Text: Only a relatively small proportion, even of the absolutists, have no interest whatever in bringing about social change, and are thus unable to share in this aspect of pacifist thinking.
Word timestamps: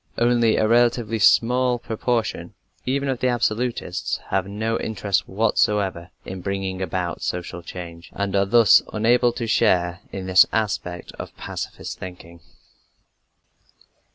Only 0.17 0.55
a 0.57 0.67
relatively 0.67 1.19
small 1.19 1.77
proportion, 1.77 2.55
even 2.87 3.07
of 3.07 3.19
the 3.19 3.27
absolutists, 3.27 4.17
have 4.29 4.47
no 4.47 4.79
interest 4.79 5.27
whatever 5.27 6.09
in 6.25 6.41
bringing 6.41 6.81
about 6.81 7.21
social 7.21 7.61
change, 7.61 8.09
and 8.15 8.35
are 8.35 8.47
thus 8.47 8.81
unable 8.91 9.31
to 9.33 9.45
share 9.45 9.99
in 10.11 10.25
this 10.25 10.47
aspect 10.51 11.11
of 11.19 11.37
pacifist 11.37 11.99
thinking. 11.99 12.39